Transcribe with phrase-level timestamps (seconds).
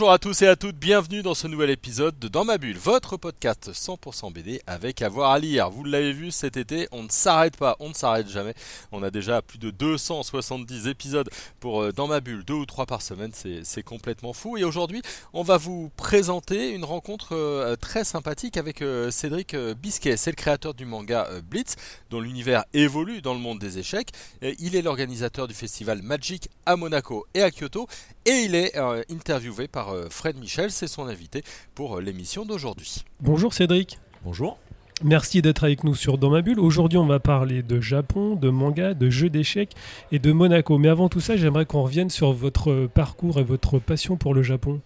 [0.00, 2.78] Bonjour à tous et à toutes, bienvenue dans ce nouvel épisode de Dans ma bulle,
[2.78, 5.68] votre podcast 100% BD avec avoir à lire.
[5.68, 8.54] Vous l'avez vu cet été, on ne s'arrête pas, on ne s'arrête jamais.
[8.92, 11.28] On a déjà plus de 270 épisodes
[11.60, 14.56] pour euh, Dans ma bulle, deux ou trois par semaine, c'est complètement fou.
[14.56, 15.02] Et aujourd'hui,
[15.34, 20.16] on va vous présenter une rencontre euh, très sympathique avec euh, Cédric Bisquet.
[20.16, 21.76] C'est le créateur du manga Blitz,
[22.08, 24.12] dont l'univers évolue dans le monde des échecs.
[24.40, 27.86] Il est l'organisateur du festival Magic à Monaco et à Kyoto.
[28.26, 28.76] Et il est
[29.10, 31.42] interviewé par euh, Fred Michel, c'est son invité
[31.74, 33.02] pour euh, l'émission d'aujourd'hui.
[33.20, 33.98] Bonjour Cédric.
[34.24, 34.58] Bonjour.
[35.02, 36.60] Merci d'être avec nous sur Dans ma bulle.
[36.60, 39.72] Aujourd'hui, on va parler de Japon, de manga, de jeux d'échecs
[40.12, 40.76] et de Monaco.
[40.76, 44.42] Mais avant tout ça, j'aimerais qu'on revienne sur votre parcours et votre passion pour le
[44.42, 44.82] Japon.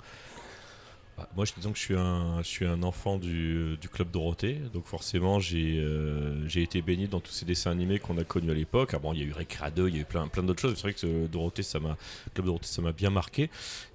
[1.36, 6.48] Moi, je disons que je suis un, enfant du, Club Dorothée, donc forcément, j'ai euh,
[6.54, 8.90] été baigné dans tous ces dessins animés qu'on a connus à l'époque.
[8.94, 10.74] Ah bon, il y a eu Recra 2, il y a eu plein, d'autres choses.
[10.76, 11.96] C'est vrai que Dorothée, ça m'a,
[12.34, 13.50] Club Dorothée, ça m'a bien marqué.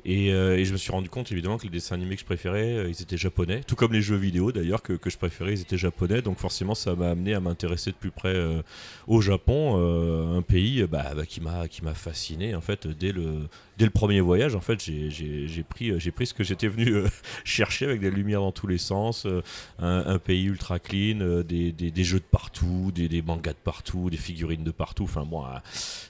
[0.06, 2.26] Et, euh, et, je me suis rendu compte, évidemment, que les dessins animés que je
[2.26, 3.62] préférais, euh, ils étaient japonais.
[3.66, 6.22] Tout comme les jeux vidéo, d'ailleurs, que, je préférais, ils étaient japonais.
[6.22, 8.36] Donc forcément, ça m'a amené à m'intéresser de plus près
[9.08, 9.78] au Japon,
[10.36, 13.48] un pays bah, bah, qui m'a fasciné, en fait, dès le,
[13.94, 14.56] premier voyage.
[14.56, 17.04] En fait, j'ai pris ce que j'étais venu
[17.44, 19.42] chercher avec des lumières dans tous les sens, euh,
[19.80, 24.18] un, pays ultra clean, euh, des, jeux de partout, des, des, mangas de partout, des
[24.18, 25.04] figurines de partout.
[25.04, 25.62] Enfin, moi,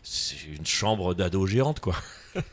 [0.04, 1.96] c'est une chambre d'ado géante, quoi.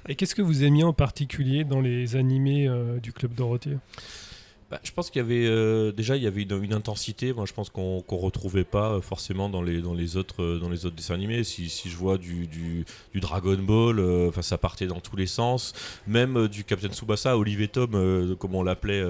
[0.08, 3.76] Et qu'est-ce que vous aimiez en particulier dans les animés euh, du Club Dorothée?
[4.76, 7.32] Bah, je pense qu'il y avait euh, déjà il y avait une, intensité.
[7.32, 10.58] Moi, je pense qu'on ne retrouvait pas euh, forcément dans les dans les autres euh,
[10.58, 11.44] dans les autres dessins animés.
[11.44, 15.26] Si, si je vois du, du, du Dragon Ball, enfin ça partait dans tous les
[15.26, 15.72] sens.
[16.06, 19.02] Même du Captain Tsubasa, Olivier Tom, comme on l'appelait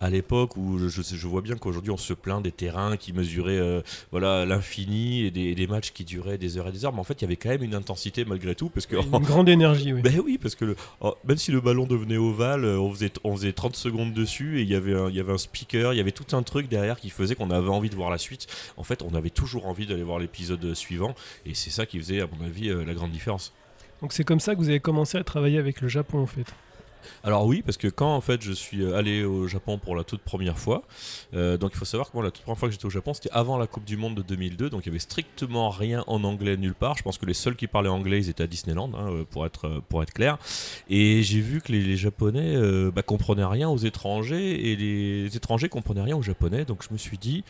[0.00, 3.82] à l'époque, où je, je, vois bien qu'aujourd'hui on se plaint des terrains qui mesuraient
[4.10, 6.92] voilà l'infini et des, des, matchs qui duraient des heures et des heures.
[6.92, 9.24] Mais en fait, il y avait quand même une intensité malgré tout, parce que une
[9.24, 9.92] grande énergie.
[9.92, 10.00] Oui.
[10.14, 13.34] Ben oui, parce que le, oh, même si le ballon devenait ovale, on faisait on
[13.36, 16.00] faisait 30 secondes dessus et il y avait il y avait un speaker, il y
[16.00, 18.46] avait tout un truc derrière qui faisait qu'on avait envie de voir la suite.
[18.76, 21.14] En fait, on avait toujours envie d'aller voir l'épisode suivant,
[21.46, 23.52] et c'est ça qui faisait, à mon avis, euh, la grande différence.
[24.00, 26.46] Donc c'est comme ça que vous avez commencé à travailler avec le Japon, en fait
[27.22, 30.04] alors oui, parce que quand en fait je suis euh, allé au Japon pour la
[30.04, 30.82] toute première fois,
[31.34, 33.14] euh, donc il faut savoir que moi la toute première fois que j'étais au Japon
[33.14, 36.24] c'était avant la Coupe du Monde de 2002, donc il y avait strictement rien en
[36.24, 36.96] anglais nulle part.
[36.96, 40.02] Je pense que les seuls qui parlaient anglais ils étaient à Disneyland, hein, euh, pour
[40.02, 40.38] être clair.
[40.88, 42.56] Et j'ai vu que les, Japonais
[42.90, 46.98] bah, comprenaient rien aux étrangers et les étrangers comprenaient rien aux Japonais, donc je me
[46.98, 47.44] suis dit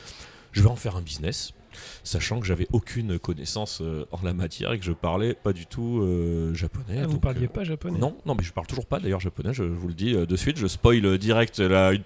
[0.53, 1.53] je vais en faire un business
[2.02, 5.66] sachant que j'avais aucune connaissance euh, en la matière et que je parlais pas du
[5.66, 7.00] tout euh, japonais.
[7.02, 7.98] Ah, vous parliez euh, pas japonais?
[7.98, 9.52] Non, non, mais je parle toujours pas d'ailleurs japonais.
[9.52, 12.02] Je, vous le dis de suite, je spoil direct la, une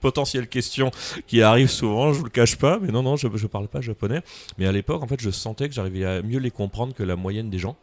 [0.00, 0.90] potentielle question
[1.26, 2.12] qui arrive souvent.
[2.12, 4.22] Je vous le cache pas, mais non, non, je, je parle pas japonais.
[4.58, 7.16] Mais à l'époque, en fait, je sentais que j'arrivais à mieux les comprendre que la
[7.16, 7.76] moyenne des gens.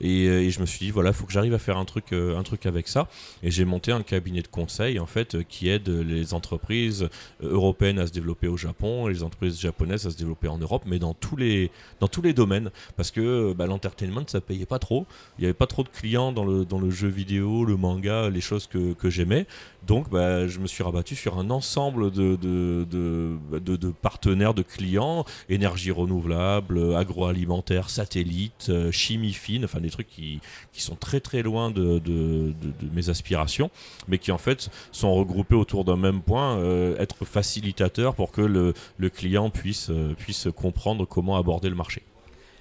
[0.00, 2.42] Et, je me suis dit voilà, il faut que j'arrive à faire un truc, un
[2.42, 3.08] truc avec ça.
[3.42, 7.08] Et j'ai monté un cabinet de conseil en fait qui aide les entreprises
[7.42, 10.84] européennes à se développer au Japon, et les entreprises japonaises à se développer en Europe,
[10.86, 12.70] mais dans tous les, dans tous les domaines.
[12.96, 15.06] Parce que bah, l'entertainment, ça payait pas trop.
[15.38, 18.30] Il n'y avait pas trop de clients dans le, dans le jeu vidéo, le manga,
[18.30, 19.46] les choses que, que j'aimais.
[19.86, 25.24] Donc, bah, je me suis rabattu sur un ensemble de, de, de, partenaires, de clients,
[25.48, 30.40] énergie renouvelable, agroalimentaire, satellite, euh, chimie fine, des trucs qui,
[30.76, 32.02] sont très très loin de,
[32.92, 33.70] mes aspirations,
[34.08, 38.42] mais qui en fait sont regroupés autour d'un même point, euh, être facilitateur pour que
[38.42, 42.02] le, le client puisse, euh, puisse comprendre comment aborder le marché.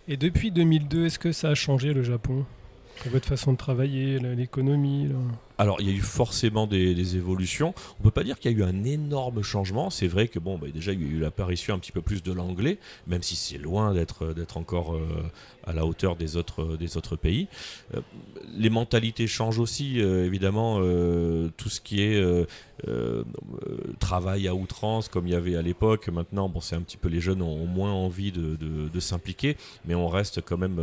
[0.08, 2.46] Et depuis 2002, est-ce que ça a changé le Japon?
[3.06, 5.10] Votre façon de travailler, l'économie
[5.60, 7.74] alors, il y a eu forcément des, évolutions.
[8.00, 9.90] On peut pas dire qu'il y a eu un énorme changement.
[9.90, 12.24] C'est vrai que bon, bah, déjà, il y a eu l'apparition un petit peu plus
[12.24, 15.24] de l'anglais, même si c'est loin d'être d'être encore euh,
[15.66, 17.48] à la hauteur des autres autres pays.
[17.94, 18.02] Euh,
[18.56, 20.80] les mentalités changent aussi, euh, évidemment.
[21.58, 22.22] tout ce qui est
[24.00, 26.10] travail à outrance, comme il y avait à l'époque.
[26.10, 30.08] Maintenant, bon, c'est un petit peu les jeunes ont, moins envie de, s'impliquer, mais on
[30.08, 30.80] reste quand même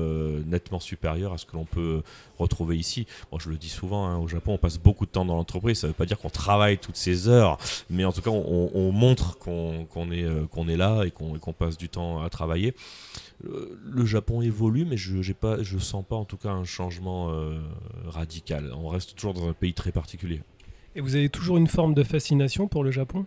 [0.47, 2.03] nettement supérieur à ce que l'on peut
[2.39, 3.07] retrouver ici.
[3.31, 5.79] Bon, je le dis souvent, hein, au Japon, on passe beaucoup de temps dans l'entreprise.
[5.79, 7.59] Ça ne veut pas dire qu'on travaille toutes ces heures,
[7.89, 11.77] mais en tout cas, on, montre qu'on est, euh, qu'on est là et qu'on passe
[11.77, 12.75] du temps à travailler.
[13.43, 17.59] Le, Japon évolue, mais je ne sens pas en tout cas un changement euh,
[18.07, 18.73] radical.
[18.77, 20.43] On reste toujours dans un pays très particulier.
[20.97, 23.27] Et vous avez toujours une forme de fascination pour le Japon?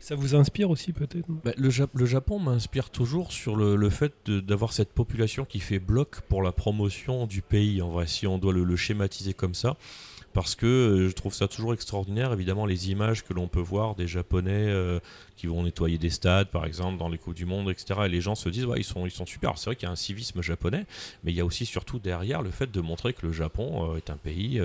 [0.00, 1.26] Ça vous inspire aussi peut-être?
[1.28, 5.78] Bah, le, Jap- le Japon m'inspire toujours sur le, fait d'avoir cette population qui fait
[5.78, 9.76] bloc pour la promotion du pays, en vrai, si on doit le, schématiser comme ça.
[10.32, 13.96] Parce que euh, je trouve ça toujours extraordinaire, évidemment, les images que l'on peut voir
[13.96, 15.00] des Japonais euh,
[15.36, 18.02] qui vont nettoyer des stades, par exemple, dans les Coupes du Monde, etc.
[18.06, 19.58] Et les gens se disent, ouais, ils sont, ils sont super.
[19.58, 20.86] C'est vrai qu'il y a un civisme japonais,
[21.24, 23.96] mais il y a aussi surtout derrière le fait de montrer que le Japon euh,
[23.96, 24.60] est un pays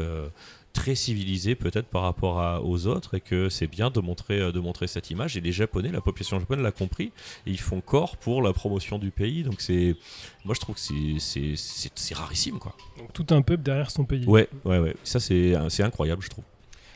[0.75, 4.51] très civilisé peut-être par rapport à- aux autres et que c'est bien de montrer, euh,
[4.51, 5.37] de montrer cette image.
[5.37, 7.11] Et les Japonais, la population japonaise l'a compris
[7.47, 9.43] et ils font corps pour la promotion du pays.
[9.43, 9.95] Donc c'est,
[10.43, 10.81] moi je trouve que
[11.19, 12.75] c'est, rarissime quoi.
[12.99, 14.25] Donc tout un peuple derrière son pays.
[14.25, 14.95] Ouais, ouais, ouais.
[15.03, 16.43] Ça c'est, c'est incroyable je trouve.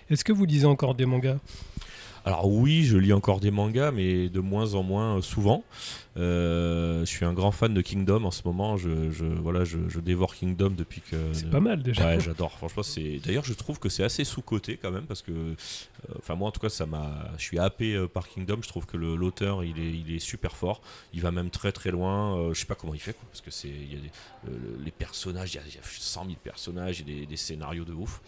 [0.10, 1.38] Est-ce que vous lisez encore des mangas?
[2.30, 5.64] Alors oui, je lis encore des mangas, mais de moins en moins euh, souvent.
[6.18, 8.78] Euh, je suis un grand fan de Kingdom en ce moment.
[8.78, 11.16] Je, je- voilà, je, je dévore Kingdom depuis que.
[11.34, 12.06] C'est pas mal déjà.
[12.06, 12.52] Ouais, j'adore.
[12.58, 13.20] Franchement, c'est.
[13.26, 15.56] D'ailleurs, je trouve que c'est assez sous coté quand même parce que, euh,
[16.20, 17.32] enfin moi en tout cas, ça m'a.
[17.38, 18.60] Je suis happé par Kingdom.
[18.62, 20.82] Je trouve que le- l'auteur, il est, il est super fort.
[21.14, 22.54] Il va même très très loin.
[22.54, 24.52] Je sais pas comment il fait quoi, parce que c'est, il y a des-
[24.86, 27.86] les personnages, il y, a, il y a 100 000 personnages, et des, des scénarios
[27.86, 28.22] de ouf.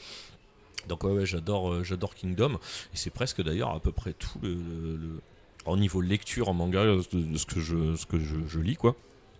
[0.87, 2.53] Donc ouais, ouais, j'adore, euh, j'adore Kingdom.
[2.93, 5.21] Et c'est presque d'ailleurs à peu près tout le, le- le-
[5.65, 8.75] en niveau lecture en manga de, de ce que je, ce que je, je lis
[8.75, 8.95] quoi.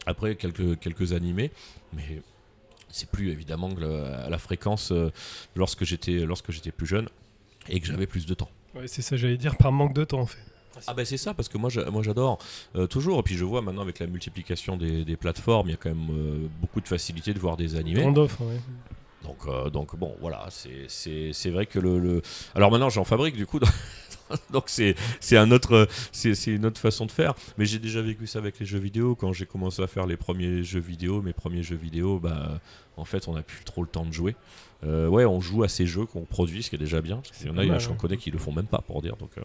[0.06, 1.52] Après quelques quelques animés,
[1.94, 2.22] mais
[2.90, 5.12] c'est plus évidemment à la fréquence euh,
[5.56, 7.08] lorsque j'étais lorsque j'étais plus jeune
[7.70, 8.50] et que j'avais plus de temps.
[8.76, 10.40] Ouais, c'est ça, j'allais dire par manque de temps en fait.
[10.88, 12.38] Ah ben c'est ça parce que moi j'a- moi j'adore
[12.76, 15.74] euh, toujours et puis je vois maintenant avec la multiplication des, des plateformes il y
[15.74, 18.02] a quand même euh, beaucoup de facilité de voir des animés.
[18.02, 18.60] Grande offre, ouais.
[19.24, 22.22] Donc, euh, donc bon, voilà, c'est- vrai que le, le-
[22.56, 23.60] Alors maintenant, j'en fabrique du coup,
[24.52, 24.96] donc c'est
[25.38, 27.34] un autre, c'est une autre façon de faire.
[27.58, 29.16] Mais j'ai déjà vécu ça avec les jeux vidéo.
[29.16, 32.60] Quand j'ai commencé à faire les premiers jeux vidéo, mes premiers jeux vidéo, bah,
[32.98, 34.36] en fait, on n'a plus trop le temps de jouer.
[34.84, 37.18] Euh, ouais, on joue à ces jeux qu'on produit, ce qui est déjà bien.
[37.18, 39.16] Parce qu'il y en a, j'en connais qui le font même pas, pour dire.
[39.18, 39.42] Donc, euh,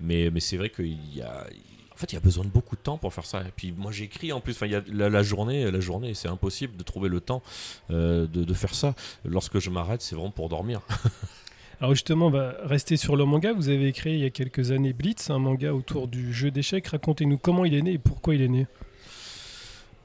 [0.00, 1.46] mais mais c'est vrai qu'il y a.
[1.96, 3.40] En fait, il y a besoin de beaucoup de temps pour faire ça.
[3.40, 4.52] Et puis moi, j'écris en plus.
[4.52, 7.42] Enfin, il y a la, journée, la journée, c'est impossible de trouver le temps
[7.90, 8.94] euh, de, faire ça.
[9.24, 10.82] Lorsque je m'arrête, c'est vraiment pour dormir.
[11.80, 13.54] Alors justement, on va rester sur le manga.
[13.54, 16.86] Vous avez créé il y a quelques années Blitz, un manga autour du jeu d'échecs.
[16.86, 18.66] Racontez-nous comment il est né et pourquoi il est né.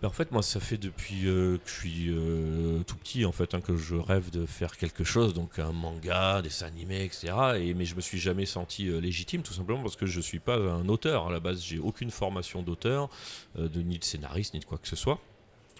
[0.03, 3.53] En fait, moi, ça fait depuis euh, que je suis euh, tout petit en fait
[3.53, 7.33] hein, que je rêve de faire quelque chose, donc un manga, des animés, etc.
[7.59, 10.39] Et mais je me suis jamais senti euh, légitime, tout simplement parce que je suis
[10.39, 11.61] pas un auteur à la base.
[11.61, 13.09] J'ai aucune formation d'auteur,
[13.57, 15.19] de ni de scénariste ni de quoi que ce soit.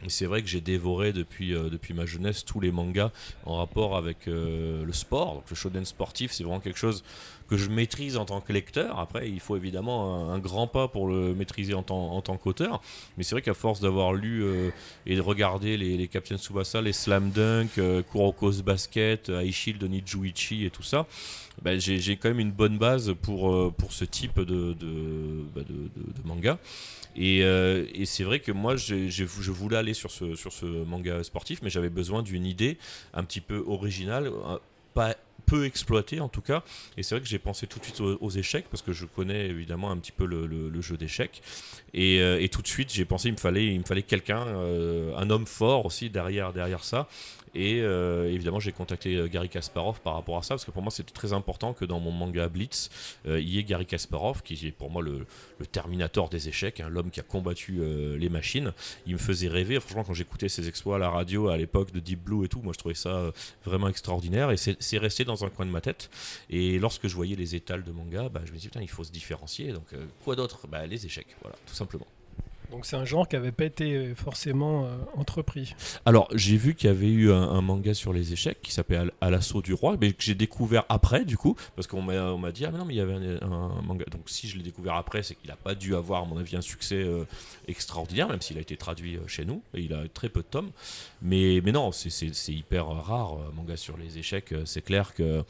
[0.03, 3.11] Mais c'est vrai que j'ai dévoré depuis, euh, depuis ma jeunesse tous les mangas
[3.45, 5.35] en rapport avec euh, le sport.
[5.35, 7.03] Donc le shonen sportif, c'est vraiment quelque chose
[7.47, 8.97] que je maîtrise en tant que lecteur.
[8.99, 12.81] Après, il faut évidemment un, grand pas pour le maîtriser en tant, qu'auteur.
[13.17, 14.69] Mais c'est vrai qu'à force d'avoir lu euh,
[15.05, 17.79] et de regarder les, Captain Tsubasa, les Slam Dunk,
[18.11, 21.05] Kuroko's Basket, High Shield, Nijuichi et tout ça,
[21.61, 25.89] ben, j'ai quand même une bonne base pour, pour ce type de, de, bah, de-
[26.01, 26.57] de- de manga.
[27.15, 31.69] Et, euh, et c'est vrai que moi, je voulais aller sur ce, manga sportif, mais
[31.69, 32.77] j'avais besoin d'une idée
[33.13, 34.57] un petit peu originale, euh,
[34.93, 35.15] pas
[35.47, 36.63] peu exploitée en tout cas.
[36.97, 39.47] Et c'est vrai que j'ai pensé tout de suite aux, échecs, parce que je connais
[39.47, 41.41] évidemment un petit peu le, jeu d'échecs.
[41.93, 45.85] Et, euh, et tout de suite, j'ai pensé il me fallait, quelqu'un, un homme fort
[45.85, 47.07] aussi derrière, derrière ça.
[47.53, 50.81] Et euh, évidemment, j'ai contacté euh, Gary Kasparov par rapport à ça, parce que pour
[50.81, 52.89] moi, c'était très important que dans mon manga Blitz,
[53.25, 55.25] euh, il y ait Gary Kasparov, qui est pour moi le,
[55.71, 57.81] Terminator des échecs, hein, l'homme qui a combattu
[58.17, 58.73] les machines.
[59.05, 59.79] Il me faisait rêver.
[59.79, 62.61] Franchement, quand j'écoutais ses exploits à la radio à l'époque de Deep Blue et tout,
[62.61, 63.31] moi je trouvais ça
[63.63, 64.51] vraiment extraordinaire.
[64.51, 66.09] Et c'est resté dans un coin de ma tête.
[66.49, 69.03] Et lorsque je voyais les étals de manga, bah, je me disais, putain, il faut
[69.03, 69.71] se différencier.
[69.71, 70.67] Donc, quoi d'autre?
[70.67, 72.07] Bah, Les échecs, voilà, tout simplement.
[72.71, 75.75] Donc c'est un genre qui n'avait pas été euh, forcément euh, entrepris.
[76.05, 79.29] Alors, j'ai vu qu'il y avait eu un, manga sur les échecs qui s'appelait À-
[79.29, 82.71] l'assaut du roi, mais que j'ai découvert après, du coup, parce qu'on m'a dit, ah
[82.71, 84.05] mais non, mais il y avait un, manga.
[84.09, 86.55] Donc, si je l'ai découvert après, c'est qu'il n'a pas dû avoir, à mon avis,
[86.55, 87.25] un succès euh,
[87.67, 90.71] extraordinaire, même s'il a été traduit chez nous, et il a très peu de tomes.
[91.21, 94.53] Mais, mais non, c'est- hyper rare, manga sur les échecs.
[94.65, 95.43] C'est clair que.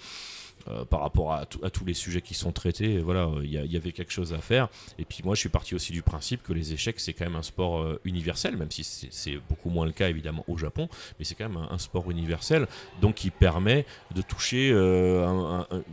[0.68, 3.92] Euh, par rapport à, tous les sujets qui sont traités, voilà, euh, il y, avait
[3.92, 4.70] quelque chose à faire.
[5.00, 7.36] Et puis moi, je suis parti aussi du principe que les échecs, c'est quand même
[7.36, 10.88] un sport euh, universel, même si c'est beaucoup moins le cas évidemment au Japon,
[11.20, 12.68] mais c'est quand même un, un sport universel,
[13.02, 15.84] donc qui permet de toucher euh, un, un-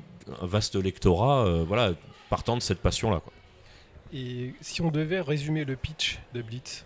[0.42, 1.92] un vaste lectorat, voilà,
[2.28, 3.22] partant de cette passion-là.
[4.12, 6.84] Et si on devait résumer le pitch de Blitz,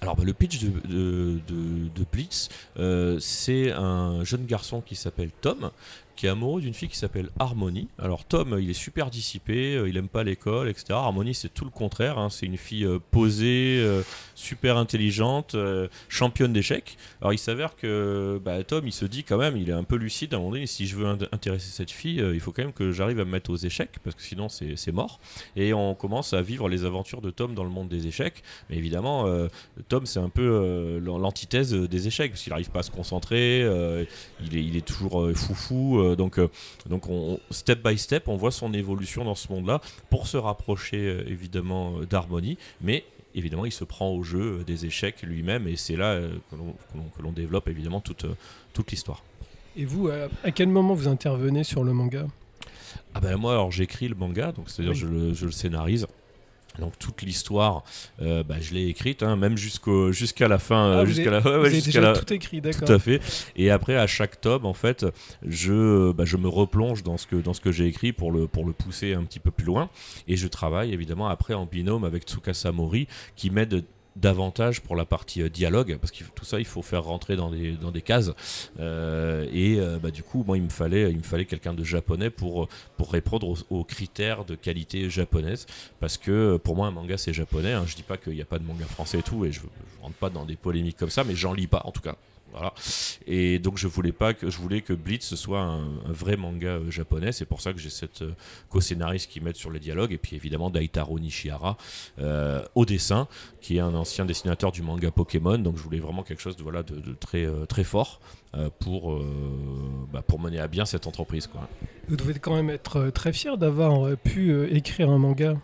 [0.00, 2.48] Alors bah, le pitch de, de- de- de Blitz,
[2.78, 5.70] euh, c'est un jeune garçon qui s'appelle Tom,
[6.16, 7.88] qui est amoureux d'une fille qui s'appelle Harmony.
[7.98, 10.86] Alors Tom, il est super dissipé, euh, il aime pas l'école, etc.
[10.90, 12.18] Harmony, c'est tout le contraire.
[12.18, 12.30] hein.
[12.30, 14.02] C'est une fille euh, posée, euh,
[14.34, 15.54] super intelligente,
[16.08, 16.96] championne d'échecs.
[17.20, 19.96] Alors il s'avère que bah, Tom, il se dit quand même, il est un peu
[19.96, 20.66] lucide à un moment donné.
[20.66, 23.30] Si je veux int- intéresser cette fille, il faut quand même que j'arrive à me
[23.30, 25.20] mettre aux échecs, parce que sinon c'est mort.
[25.56, 28.42] Et on commence à vivre les aventures de Tom dans le monde des échecs.
[28.70, 29.26] Mais évidemment,
[29.88, 33.60] Tom, c'est un peu l'an- l'antithèse des échecs, parce qu'il n'arrive pas à se concentrer,
[33.60, 36.05] il, est, il est toujours foufou.
[36.12, 36.48] Euh, donc, euh,
[36.88, 40.98] donc on, step by step, on voit son évolution dans ce monde-là pour se rapprocher
[40.98, 42.58] euh, évidemment d'Harmonie.
[42.80, 46.18] Mais évidemment, il se prend au jeu des échecs lui-même, et c'est là
[46.50, 46.56] que
[47.22, 48.24] l'on- développe évidemment toute,
[48.72, 49.22] toute l'histoire.
[49.76, 52.26] Et vous, à, quel moment vous intervenez sur le manga?
[53.14, 54.98] Ah ben moi alors j'écris le manga, donc c'est-à-dire Oui.
[54.98, 56.06] je, le, je le scénarise.
[56.78, 57.84] Donc toute l'histoire,
[58.20, 61.30] euh, bah, je l'ai écrite, hein, même jusqu'au jusqu'à la fin, euh, Ah, vous jusqu'à
[61.30, 62.86] la, ouais, Vous ouais, avez jusqu'à déjà la- tout écrit, d'accord.
[62.86, 63.20] tout à fait.
[63.56, 65.06] Et après, à chaque tome, en fait,
[65.46, 68.46] je, bah, je me replonge dans ce que, dans ce que j'ai écrit pour le,
[68.46, 69.88] pour le pousser un petit peu plus loin.
[70.28, 73.06] Et je travaille évidemment après en binôme avec Tsukasa Mori
[73.36, 73.84] qui m'aide
[74.16, 77.50] davantage pour la partie euh, dialogue parce que tout ça il faut faire rentrer dans
[77.50, 78.32] des, dans des cases
[78.78, 82.68] Euh, et euh, bah, du coup moi il me fallait fallait quelqu'un de japonais pour
[82.96, 85.66] pour répondre aux, critères de qualité japonaise
[86.00, 87.84] parce que pour moi un manga c'est japonais hein.
[87.86, 90.02] je dis pas qu'il n'y a pas de manga français et tout et je, je
[90.02, 92.16] rentre pas dans des polémiques comme ça mais j'en lis pas en tout cas
[92.56, 92.74] voilà.
[93.26, 96.68] Et donc je voulais pas que je voulais que Blitz soit un, un vrai manga
[96.68, 97.32] euh, japonais.
[97.32, 98.32] C'est pour ça que j'ai cette euh,
[98.70, 101.76] co-scénariste qui m'aide sur les dialogues et puis évidemment Daitaro Nishihara
[102.18, 103.28] euh, au dessin,
[103.60, 105.58] qui est un ancien dessinateur du manga Pokémon.
[105.58, 108.20] Donc je voulais vraiment quelque chose de voilà de, de très très fort
[108.78, 111.68] pour euh, bah, pour mener à bien cette entreprise quoi.
[112.08, 115.56] Vous devez quand même être très fier d'avoir pu euh, écrire un manga.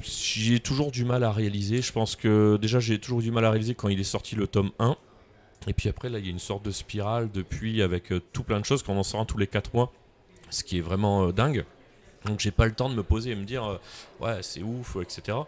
[0.00, 1.80] J'ai toujours du mal à réaliser.
[1.80, 4.46] Je pense que déjà j'ai toujours du mal à réaliser quand il est sorti le
[4.46, 4.96] tome 1.
[5.66, 8.42] Et puis après là il y a une sorte de spirale depuis avec euh, tout
[8.42, 9.92] plein de choses qu'on en sort un tous les 4 mois.
[10.50, 11.64] Ce qui est vraiment euh, dingue.
[12.26, 13.78] Donc j'ai pas le temps de me poser et me dire euh,
[14.20, 15.38] ouais c'est ouf etc.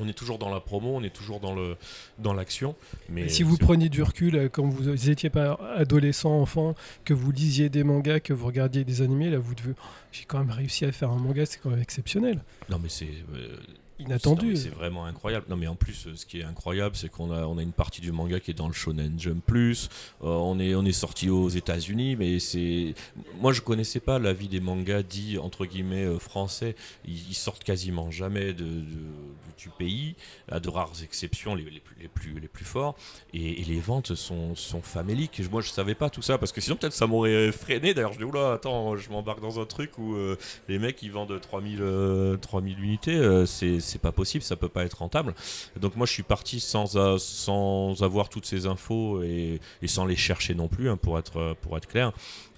[0.00, 1.76] On est toujours dans la promo, on est toujours dans le
[2.20, 2.76] dans l'action.
[3.08, 7.32] Mais Et si vous preniez du recul, quand vous étiez pas adolescent, enfant, que vous
[7.32, 9.72] lisiez des mangas, que vous regardiez des animés, là vous devez.
[9.76, 12.44] Oh, J'ai quand même réussi à faire un manga, c'est quand même exceptionnel.
[12.68, 13.08] non mais c'est
[14.56, 15.46] C'est vraiment incroyable.
[15.48, 18.00] Non, mais en plus, ce qui est incroyable, c'est qu'on a, on a une partie
[18.00, 19.88] du manga qui est dans le Shonen Jump Plus.
[20.22, 22.94] Euh, on est, on est sorti aux États-Unis, mais c'est.
[23.40, 26.76] Moi, je connaissais pas la vie des mangas dits entre guillemets euh, français.
[27.06, 30.14] Ils, sortent quasiment jamais du pays,
[30.50, 32.96] à de rares exceptions, les, plus, les plus, les plus forts.
[33.34, 35.42] Et, les ventes sont, faméliques.
[35.50, 37.94] Moi, je savais pas tout ça parce que sinon, peut-être ça m'aurait freiné.
[37.94, 40.36] D'ailleurs, je dis oula, attends, je m'embarque dans un truc où euh,
[40.68, 44.84] les mecs ils vendent 3000, euh, 3000 unités, c'est c'est pas possible, ça peut pas
[44.84, 45.34] être rentable.
[45.80, 50.16] Donc moi je suis parti sans, a- sans avoir toutes ces infos et, sans les
[50.16, 52.12] chercher non plus, hein, pour, être, pour être clair.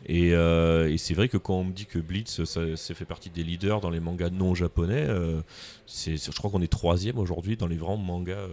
[0.06, 3.28] Et, euh, et c'est vrai que quand on me dit que Blitz ça, fait partie
[3.28, 5.42] des leaders dans les mangas non japonais, euh,
[5.86, 8.48] c'est, je crois qu'on est troisième aujourd'hui dans les vrais mangas euh,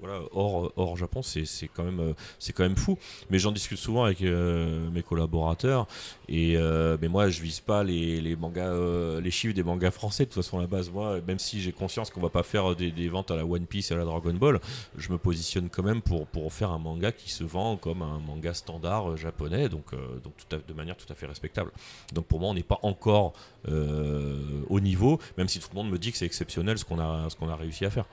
[0.00, 2.14] voilà, hors, hors Japon, c'est, quand même,
[2.54, 2.96] quand même fou.
[3.30, 5.86] Mais j'en discute souvent avec mes collaborateurs.
[6.28, 6.56] Et
[7.00, 10.24] mais moi, je vise pas les, les mangas, les chiffres des mangas français.
[10.24, 12.74] De toute façon, à la base, moi, même si j'ai conscience qu'on va pas faire
[12.76, 14.60] des, ventes à la One Piece et à la Dragon Ball,
[14.96, 18.18] je me positionne quand même pour, pour faire un manga qui se vend comme un
[18.20, 19.90] manga standard japonais, donc,
[20.22, 20.34] donc
[20.66, 21.70] de manière tout à fait respectable.
[22.12, 23.32] Donc pour moi, on n'est pas encore
[23.68, 27.00] euh, au niveau, même si tout le monde me dit que c'est exceptionnel ce qu'on
[27.00, 28.06] a, ce qu'on a réussi à faire.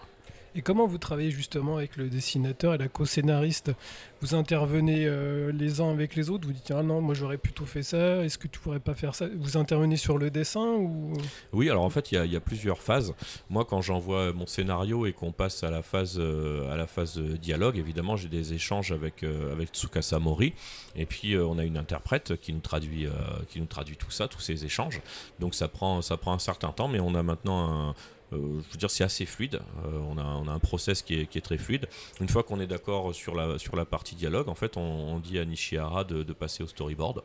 [0.55, 3.71] Et comment vous travaillez justement avec le dessinateur et la co-scénariste?
[4.21, 7.65] Vous intervenez euh, les uns avec les autres Vous dites ah non, moi j'aurais plutôt
[7.65, 8.23] fait ça.
[8.23, 9.25] Est-ce que tu pourrais pas faire ça?
[9.35, 11.13] Vous intervenez sur le dessin ou?
[11.53, 13.13] Oui, alors en fait, il y a- plusieurs phases.
[13.49, 17.17] Moi, quand j'envoie mon scénario et qu'on passe à la phase, euh, à la phase
[17.17, 20.53] euh, dialogue, évidemment, j'ai des échanges avec, euh, avec Tsukasa Mori.
[20.95, 23.07] Et puis, on a une interprète qui nous, traduit,
[23.49, 25.01] qui nous traduit tout ça, tous ces échanges.
[25.39, 27.95] Donc, ça prend, ça prend un certain temps, mais on a maintenant un.
[28.33, 29.59] Euh, je veux dire, c'est assez fluide.
[29.85, 31.87] Euh, on, a, un process qui est, très fluide.
[32.21, 36.03] Une fois qu'on est d'accord sur la, partie dialogue, en fait, on, dit à Nishihara
[36.03, 37.23] de, passer au storyboard.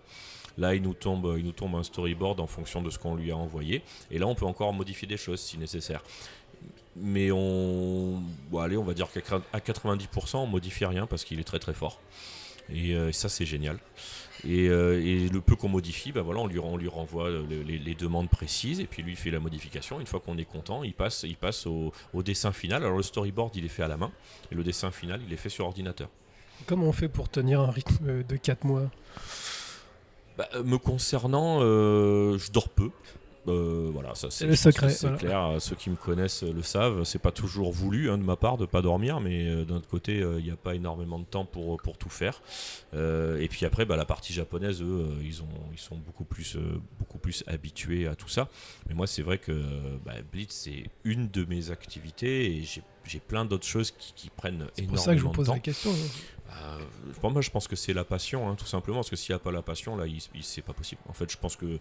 [0.56, 3.30] Là, il nous, tombe, il nous tombe un storyboard en fonction de ce qu'on lui
[3.30, 3.82] a envoyé.
[4.10, 6.02] Et là, on peut encore modifier des choses si nécessaire.
[6.96, 8.22] Mais on,
[8.58, 11.74] allez, on va dire qu'à à 90%, on modifie rien parce qu'il est très très
[11.74, 12.00] fort.
[12.70, 13.78] Et euh, ça, c'est génial.
[14.46, 17.44] Et, euh, et le peu qu'on modifie, bah voilà, on, lui, on lui renvoie le-
[17.62, 19.98] les, les demandes précises et puis lui fait la modification.
[20.00, 22.84] Une fois qu'on est content, il passe, il passe au, au dessin final.
[22.84, 24.12] Alors le storyboard, il est fait à la main
[24.52, 26.08] et le dessin final, il est fait sur ordinateur.
[26.66, 28.90] comment on fait pour tenir un rythme euh, de 4 mois?
[30.36, 32.90] Bah, euh, me concernant, euh, je dors peu.
[33.46, 35.16] Euh, voilà, ça C'est le secret, C'est voilà.
[35.18, 35.44] clair.
[35.46, 37.04] euh, Ceux qui me connaissent euh, le savent.
[37.04, 39.88] C'est pas toujours voulu hein, de ma part de pas dormir, mais euh, d'un autre
[39.88, 42.42] côté, euh, il n'y a pas énormément de temps pour pour tout faire.
[42.94, 46.24] Euh, et puis après, bah, la partie japonaise, eux, euh, ils ont ils sont beaucoup
[46.24, 48.48] plus euh, beaucoup plus habitués à tout ça.
[48.88, 53.20] Mais moi, c'est vrai que euh, bah, Blitz c'est une de mes activités et j'ai
[53.20, 55.46] plein d'autres choses qui, qui prennent C'est énormément pour ça que je vous de pose
[55.46, 55.54] temps.
[55.54, 55.90] la question.
[55.90, 55.94] Euh,
[57.20, 58.98] pour moi, je pense que c'est la passion, hein, tout simplement.
[58.98, 60.04] Parce que s'il n'y a pas la passion, là,
[60.42, 61.00] c'est pas possible.
[61.08, 61.78] En fait, je pense que euh,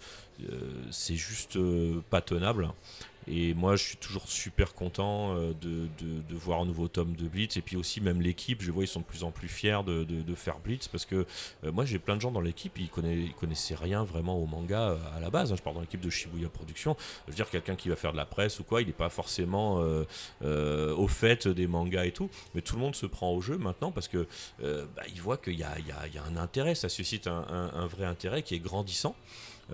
[0.91, 2.69] c'est juste euh, pas tenable.
[3.29, 7.27] Et moi, je suis toujours super content euh, de, de- voir un nouveau tome de
[7.27, 7.57] Blitz.
[7.57, 10.03] Et puis aussi, même l'équipe, je vois, ils sont de plus en plus fiers de,
[10.03, 10.87] de- faire Blitz.
[10.87, 11.25] Parce que
[11.63, 14.45] euh, moi, j'ai plein de gens dans l'équipe, ils, connaissent, ils connaissaient rien vraiment au
[14.45, 15.51] manga euh, à la base.
[15.51, 15.55] hein.
[15.57, 16.95] Je parle dans l'équipe de Shibuya Productions.
[17.25, 19.09] Je veux dire, quelqu'un qui va faire de la presse ou quoi, il n'est pas
[19.09, 19.83] forcément
[20.41, 22.29] au fait des mangas et tout.
[22.55, 24.27] Mais tout le monde se prend au jeu maintenant parce que
[24.61, 28.05] bah, il voit qu'il y y y a un intérêt, ça suscite un- un vrai
[28.05, 29.15] intérêt qui est grandissant.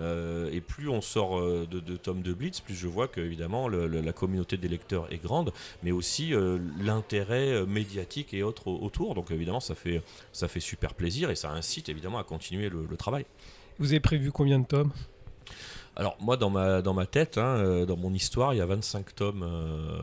[0.00, 3.20] Euh, et plus on sort euh, de, de tomes de Blitz, plus je vois que
[3.20, 8.78] évidemment la communauté des lecteurs est grande, mais aussi euh, l'intérêt médiatique et autres au-
[8.84, 9.14] autour.
[9.14, 12.86] Donc évidemment ça fait, ça fait super plaisir et ça incite évidemment à continuer le,
[12.90, 13.24] le travail.
[13.78, 14.92] Vous avez prévu combien de tomes?
[15.96, 18.66] Alors moi dans ma, dans ma tête, hein, euh, dans mon histoire, il y a
[18.66, 19.98] 25 tomes euh,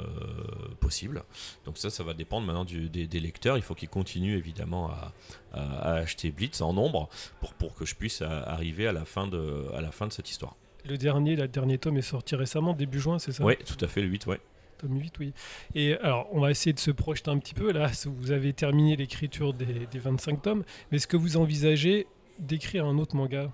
[0.80, 1.24] possibles.
[1.66, 3.58] Donc ça, ça va dépendre maintenant du- des, des lecteurs.
[3.58, 5.12] Il faut qu'ils continuent évidemment à,
[5.54, 9.06] à- à acheter Blitz en nombre pour, pour que je puisse à- arriver à la,
[9.06, 10.56] fin de, à la fin de cette histoire.
[10.86, 13.44] Le dernier, le dernier tome est sorti récemment, début juin, c'est ça?
[13.44, 14.40] Oui, tout à fait, le 8, ouais.
[14.80, 15.34] Tome 8, oui.
[15.76, 17.72] Et alors, on va essayer de se projeter un petit peu.
[17.72, 20.64] Là, vous avez terminé l'écriture des, des 25 tomes.
[20.90, 22.08] Mais est-ce que vous envisagez
[22.40, 23.52] d'écrire un autre manga?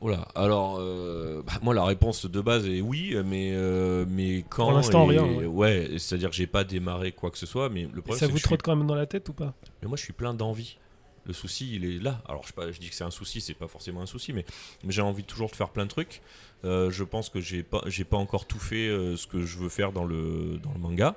[0.00, 4.66] Voilà, alors euh, bah, moi la réponse de base est oui, mais, euh, mais quand
[4.66, 5.46] Pour l'instant, et- rien, ouais.
[5.46, 8.26] Ouais, c'est-à-dire que j'ai pas démarré quoi que ce soit, mais le Et problème Ça
[8.26, 9.54] vous suis trotte quand même dans la tête ou pas?
[9.82, 10.76] Mais moi, je suis plein d'envie.
[11.24, 12.22] Le souci, il est là.
[12.28, 14.32] Alors, je, sais pas, je dis que c'est un souci, c'est pas forcément un souci,
[14.32, 14.44] mais,
[14.84, 16.20] mais j'ai envie toujours de faire plein de trucs.
[16.64, 19.68] Euh, je pense que j'ai pas, j'ai pas encore tout fait ce que je veux
[19.68, 21.16] faire dans le, dans le manga.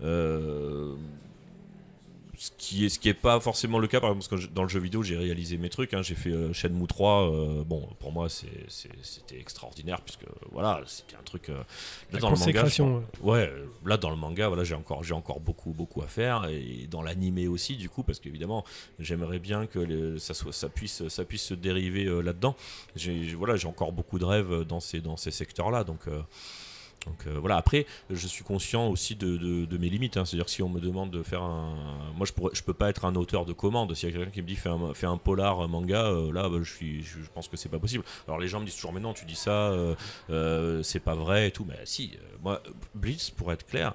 [0.00, 0.94] Euh,
[2.42, 4.64] ce qui est ce qui est pas forcément le cas par exemple parce que dans
[4.64, 6.02] le jeu vidéo j'ai réalisé mes trucs hein.
[6.02, 11.22] j'ai fait euh, Shenmue 3 euh, bon pour moi c'était extraordinaire puisque voilà c'était un
[11.22, 11.62] truc euh, là,
[12.14, 12.64] La dans le manga,
[13.22, 13.48] ouais.
[13.48, 16.88] Euh, là dans le manga, voilà, j'ai encore, j'ai encore beaucoup, beaucoup à faire et
[16.90, 18.64] dans l'animé aussi, du coup, parce qu'évidemment,
[18.98, 22.56] j'aimerais bien que ça soit, ça puisse, ça puisse se dériver euh, là-dedans.
[22.96, 26.00] J'ai, j'ai- voilà, j'ai encore beaucoup de rêves dans ces, dans ces secteurs-là, donc.
[27.06, 30.16] Donc euh, voilà, après, je suis conscient aussi de, mes limites.
[30.16, 30.24] hein.
[30.24, 31.74] C'est-à-dire si on me demande de faire un.
[32.16, 33.94] Moi, je, je peux pas être un auteur de commande.
[33.94, 36.72] S'il y a quelqu'un qui me dit fais un, polar manga, euh, là, bah, je,
[36.72, 38.04] suis, je, pense que c'est pas possible.
[38.26, 39.72] Alors les gens me disent toujours mais non, tu dis ça,
[40.30, 41.64] euh, c'est pas vrai et tout.
[41.64, 42.12] Mais si,
[42.42, 42.62] moi,
[42.94, 43.94] Blitz, pour être clair,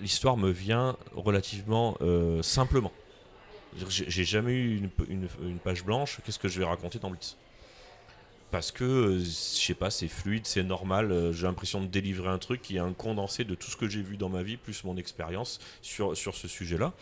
[0.00, 1.96] l'histoire me vient relativement
[2.42, 2.92] simplement.
[3.88, 4.76] J'ai jamais eu
[5.08, 6.20] une- une page blanche.
[6.24, 7.36] Qu'est-ce que je vais raconter dans Blitz?
[8.54, 11.10] Parce que euh, je sais pas, c'est fluide, c'est normal.
[11.10, 13.88] euh, J'ai l'impression de délivrer un truc qui est un condensé de tout ce que
[13.88, 16.92] j'ai vu dans ma vie, plus mon expérience sur, ce sujet-là.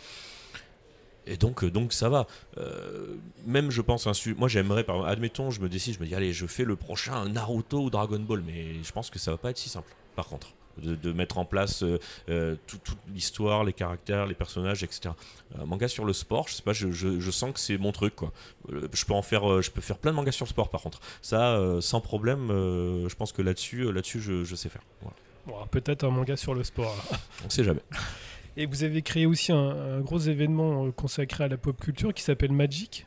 [1.27, 2.25] Et donc, euh, ça va.
[3.45, 6.33] Même, je pense, un moi j'aimerais, par admettons, je me décide, je me dis, allez,
[6.33, 9.51] je fais le prochain Naruto ou Dragon Ball, mais je pense que ça va pas
[9.51, 10.55] être si simple, par contre.
[10.81, 15.13] De, de mettre en place euh, euh, tout- toute l'histoire, les caractères, les personnages, etc.
[15.59, 17.91] Un manga sur le sport, je sais pas, je, je- je sens que c'est mon
[17.91, 18.31] truc, quoi.
[18.71, 20.69] Euh, je peux en faire, euh, je peux faire plein de mangas sur le sport,
[20.69, 20.99] par contre.
[21.21, 24.81] Ça, euh, sans problème, euh, je pense que là-dessus, euh, là-dessus, je, je sais faire.
[25.01, 25.15] Voilà.
[25.45, 26.91] Bon, Peut-être un manga sur le sport.
[26.91, 27.21] alors.
[27.45, 27.81] On sait jamais.
[28.57, 29.57] Et vous avez créé aussi un,
[29.97, 33.05] un gros événement euh, consacré à la pop culture qui s'appelle Magic.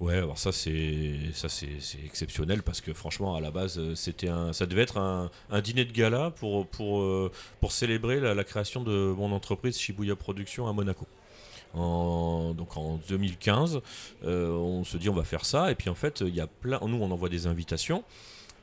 [0.00, 1.68] Ouais, alors ça c'est ça c'est
[2.06, 5.60] exceptionnel parce que franchement à la base euh, c'était un ça devait être un, un
[5.60, 10.66] dîner de gala pour pour euh, pour célébrer la, création de mon entreprise Shibuya Productions
[10.68, 11.06] à Monaco.
[11.74, 13.80] Donc en 2015,
[14.24, 15.70] euh, on se dit on va faire ça.
[15.70, 18.02] Et puis en fait il y a plein nous on envoie des invitations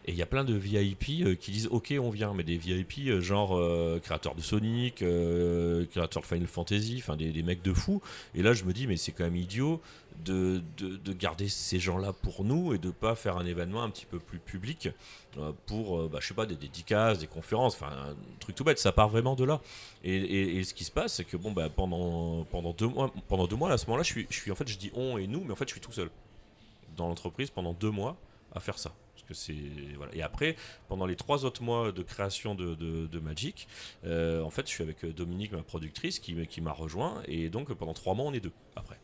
[0.07, 2.33] et il y a plein de VIP qui disent ok on vient.
[2.33, 7.31] Mais des VIP genre euh, créateurs de Sonic, euh, créateurs de Final Fantasy, enfin des,
[7.31, 8.01] des mecs de fou.
[8.33, 9.81] Et là je me dis mais c'est quand même idiot
[10.25, 13.89] de, de, de garder ces gens-là pour nous et de pas faire un événement un
[13.89, 14.89] petit peu plus public
[15.37, 18.63] euh, pour, euh, bah, je sais pas, des dédicaces, des conférences, enfin un truc tout
[18.63, 19.61] bête, ça part vraiment de là.
[20.03, 20.15] Et,
[20.57, 23.55] et- ce qui se passe, c'est que bon, bah, pendant, pendant deux mois, pendant deux
[23.55, 25.43] mois, à ce moment-là, je suis, je suis, en fait, je dis on et nous,
[25.43, 26.09] mais en fait, je suis tout seul
[26.95, 28.17] dans l'entreprise pendant deux mois
[28.53, 28.93] à faire ça.
[29.27, 29.33] Que
[29.97, 30.15] voilà.
[30.15, 30.55] Et après,
[30.87, 33.67] pendant les trois autres mois de création de, de- Magic,
[34.05, 37.73] euh, en fait, je suis avec Dominique, ma productrice, qui, qui m'a rejoint, et donc
[37.73, 38.97] pendant trois mois, on est deux après.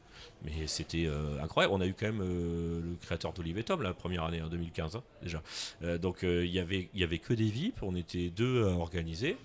[0.44, 1.74] Mais c'était euh, incroyable.
[1.74, 4.48] On a eu quand même euh, le créateur d'Olive et Tom la première année, en
[4.48, 5.42] 2015 hein, déjà.
[5.84, 7.82] Euh, donc il y avait y avait que des VIP.
[7.82, 9.38] On était deux à organiser.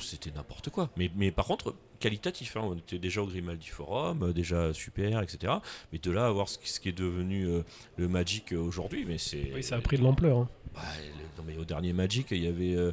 [0.00, 0.90] c'était n'importe quoi.
[0.96, 1.74] Mais par contre,
[2.08, 2.56] qualitatif.
[2.56, 2.62] hein.
[2.64, 5.54] On était déjà au Grimaldi Forum, euh, déjà super, etc.
[5.92, 7.62] Mais de là à voir ce, qui- ce qui est devenu euh,
[7.96, 9.50] le Magic euh, aujourd'hui, mais c'est.
[9.54, 10.38] Oui, ça a pris de l'ampleur.
[10.38, 10.48] hein.
[10.74, 12.74] Bah, le- non, mais au dernier Magic, il y avait.
[12.76, 12.92] euh,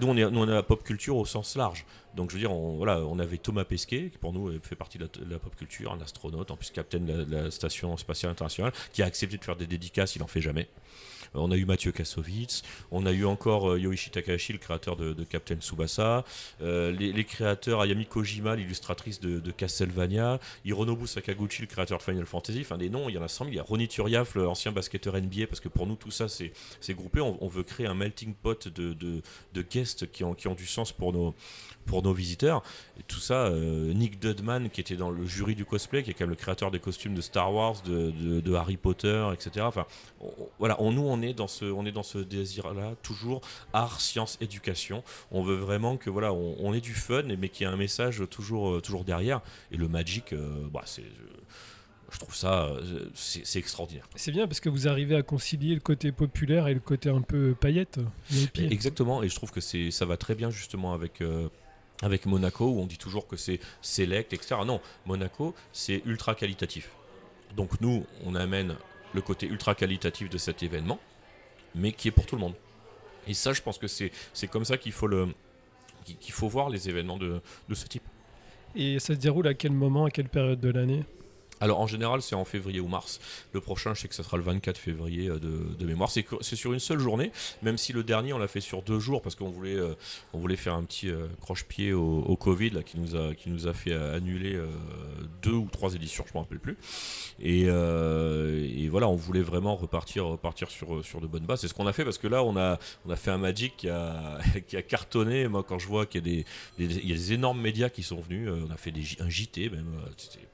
[0.00, 1.86] nous, on est, nous, on est la pop culture au sens large.
[2.14, 4.98] Donc, je veux dire, on, voilà, on avait Thomas Pesquet, qui pour nous fait partie
[4.98, 7.50] de la, de la pop culture, un astronaute, en plus capitaine de la, de la
[7.50, 10.68] station spatiale internationale, qui a accepté de faire des dédicaces, il en fait jamais.
[11.34, 15.24] On a eu Mathieu Kassovitz, on a eu encore euh, Yoichi Takahashi, le créateur de,
[15.24, 16.24] Captain Tsubasa,
[16.62, 22.60] euh, les, créateurs Ayami Kojima, l'illustratrice de, Castlevania, Hironobu Sakaguchi, le créateur de Final Fantasy,
[22.60, 23.52] enfin des noms, il y en a 100 000.
[23.52, 26.94] Il y a Ronny Turiaf, l'ancien basketteur NBA, parce que pour nous tout ça c'est
[26.94, 29.22] groupé, on, veut créer un melting pot de,
[29.70, 32.62] guests qui ont, du sens pour nos, visiteurs.
[32.98, 36.14] Et tout ça, euh, Nick Dudman, qui était dans le jury du cosplay, qui est
[36.14, 39.66] quand même le créateur des costumes de Star Wars, de, Harry Potter, etc.
[39.66, 39.86] Enfin,
[40.58, 43.40] voilà, nous on est dans ce, on est dans ce désir-là, toujours
[43.72, 45.02] art, science, éducation.
[45.30, 47.76] On veut vraiment que voilà, on, on ait du fun, mais qu'il y ait un
[47.76, 49.40] message toujours, euh, toujours derrière.
[49.72, 51.04] Et le Magic, euh, bah, c'est,
[52.14, 54.08] je, trouve ça, euh, c'est extraordinaire.
[54.14, 57.22] C'est bien parce que vous arrivez à concilier le côté populaire et le côté un
[57.22, 57.98] peu paillette.
[58.56, 61.48] Exactement, et je trouve que c'est, ça va très bien justement avec, euh,
[62.02, 64.56] avec Monaco, où on dit toujours que c'est select, etc.
[64.66, 66.90] Non, Monaco, c'est ultra qualitatif.
[67.56, 68.76] Donc nous, on amène
[69.12, 70.98] le côté ultra qualitatif de cet événement,
[71.74, 72.54] mais qui est pour tout le monde.
[73.26, 74.10] Et ça, je pense que c'est,
[74.50, 75.08] comme ça qu'il faut,
[76.30, 78.02] faut voir les événements de, de ce type.
[78.76, 81.04] Et ça se déroule à quel moment, à quelle période de l'année?
[81.60, 83.20] Alors en général, c'est en février ou mars.
[83.52, 86.10] Le prochain, je sais que ça sera le 24 février euh, de, de mémoire.
[86.10, 88.98] C'est c'est sur une seule journée, même si le dernier, on l'a fait sur deux
[88.98, 89.94] jours parce qu'on voulait, euh,
[90.32, 93.66] on voulait faire un petit euh, croche-pied au, Covid là, qui, nous a, qui nous
[93.68, 94.58] a fait euh, annuler
[95.42, 96.76] deux ou trois éditions, je ne me rappelle plus.
[97.40, 97.64] Et,
[98.88, 101.60] voilà, on voulait vraiment repartir, repartir sur, sur de bonnes bases.
[101.60, 103.76] C'est ce qu'on a fait parce que là, on a, on a fait un Magic
[103.76, 104.38] qui a,
[104.68, 105.48] qui a cartonné.
[105.48, 106.42] Moi, quand je vois qu'il y a
[106.78, 109.02] des, des- il y a des énormes médias qui sont venus, on a fait des,
[109.20, 110.00] un JT même.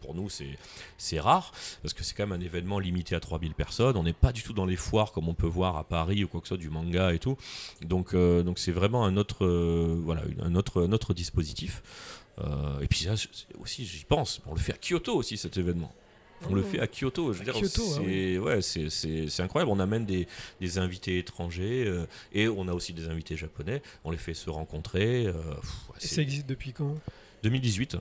[0.01, 0.59] Pour nous, c'est
[1.01, 3.97] c'est rare parce que c'est quand même un événement limité à 3000 personnes.
[3.97, 6.29] On n'est pas du tout dans les foires comme on peut voir à Paris ou
[6.29, 7.37] quoi que ce soit, du manga et tout.
[7.83, 11.83] Donc euh, donc c'est vraiment un autre, euh, voilà, un autre, un autre dispositif.
[12.39, 13.11] Euh, et puis c'est
[13.59, 15.93] aussi, j'y pense, on le fait à Kyoto aussi cet événement.
[16.49, 17.35] On le fait à Kyoto.
[17.35, 19.71] Je veux À dire, ah c'est ouais, incroyable.
[19.71, 20.27] On amène des,
[20.59, 23.83] des invités étrangers euh, et on a aussi des invités japonais.
[24.05, 25.27] On les fait se rencontrer.
[25.27, 26.95] euh, pff, Et ça existe depuis quand?
[27.43, 27.97] 2018.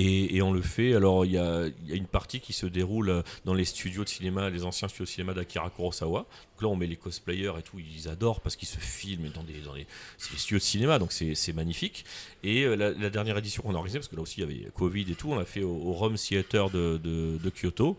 [0.00, 3.64] Et, on le fait, alors il y a, une partie qui se déroule dans les
[3.64, 6.20] studios de cinéma, les anciens studios de cinéma d'Akira Kurosawa.
[6.20, 9.42] Donc là on met les cosplayers et tout, ils adorent parce qu'ils se filment dans
[9.42, 9.86] les,
[10.18, 12.04] studios de cinéma, donc c'est magnifique.
[12.44, 14.70] Et euh, la, dernière édition qu'on a organisée, parce que là aussi il y avait
[14.70, 17.96] Covid et tout, on l'a fait au, au Rome Theater de, Kyoto.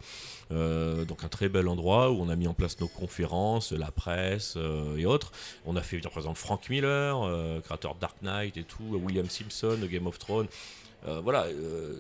[0.51, 3.91] Euh, donc un très bel endroit où on a mis en place nos conférences, la
[3.91, 5.33] presse euh, et autres.
[5.65, 9.77] On a fait par exemple Frank Miller, créateur de Dark Knight et tout, William Simpson
[9.91, 10.47] Game of Thrones.
[11.07, 11.95] Euh, voilà, euh,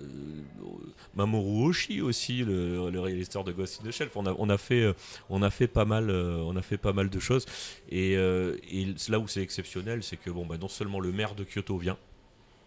[1.15, 4.15] Mamoru Oshii aussi, le, réalisateur de Ghost in the Shelf.
[4.15, 4.93] On a, on a fait, euh,
[5.29, 7.45] on a fait pas mal, on a fait pas mal de choses.
[7.89, 11.77] Et, là où c'est exceptionnel, c'est que bon, bah, non seulement le maire de Kyoto
[11.77, 11.97] vient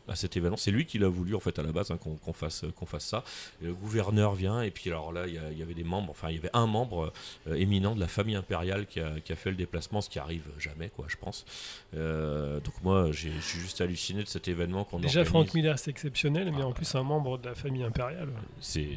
[0.08, 2.32] à cet événement, c'est lui qui l'a voulu en fait à la base hein, qu'on
[2.32, 3.24] fasse, qu'on fasse ça.
[3.60, 6.38] Le gouverneur vient et puis alors là il y, avait des membres, enfin il y
[6.38, 7.12] avait un membre
[7.48, 10.18] euh, éminent de la famille impériale qui a, qui a fait le déplacement, ce qui
[10.18, 11.44] arrive jamais quoi, je pense.
[11.94, 15.28] Euh, donc moi j'ai- juste halluciné de cet événement qu'on Déjà, organise.
[15.30, 18.28] Frank Miller, c'est exceptionnel, mais Ah, en plus, un membre de la famille impériale,
[18.60, 18.88] C'est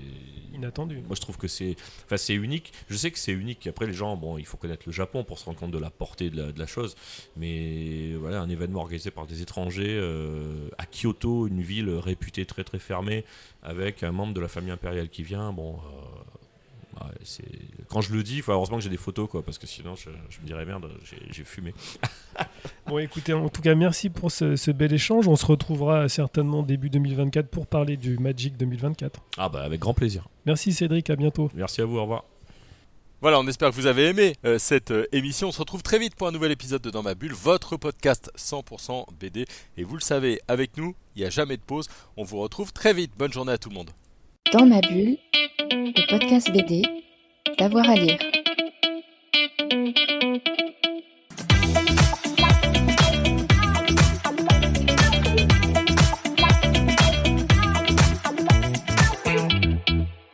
[0.53, 0.97] inattendu.
[1.07, 2.71] Moi, je trouve que c'est, enfin, c'est unique.
[2.89, 3.67] Je sais que c'est unique.
[3.67, 5.89] Après, les gens, bon, il faut connaître le Japon pour se rendre compte de la
[5.89, 6.95] portée de la, de la chose.
[7.35, 12.63] Mais voilà, un événement organisé par des étrangers euh, à Kyoto, une ville réputée très
[12.63, 13.25] très fermée,
[13.63, 15.51] avec un membre de la famille impériale qui vient.
[15.51, 17.43] Bon, euh, ouais, c'est
[17.89, 20.39] quand je le dis, heureusement que j'ai des photos, quoi, parce que sinon, je, je
[20.41, 21.73] me dirais merde, j'ai, j'ai fumé.
[22.87, 25.27] Bon, écoutez, en tout cas, merci pour ce, ce bel échange.
[25.27, 29.21] On se retrouvera certainement début 2024 pour parler du Magic 2024.
[29.37, 30.27] Ah bah, avec grand plaisir.
[30.45, 31.49] Merci Cédric, à bientôt.
[31.55, 31.97] Merci à vous.
[31.97, 32.25] Au revoir.
[33.25, 35.47] Voilà, on espère que vous avez aimé euh, cette euh, émission.
[35.47, 38.31] On se retrouve très vite pour un nouvel épisode de Dans ma bulle, votre podcast
[38.37, 39.47] 100% BD.
[39.77, 41.87] Et vous le savez, avec nous, il n'y a jamais de pause.
[42.17, 43.13] On vous retrouve très vite.
[43.17, 43.89] Bonne journée à tout le monde.
[44.53, 45.17] Dans ma bulle,
[45.71, 46.83] le podcast BD,
[47.57, 48.19] d'avoir à lire.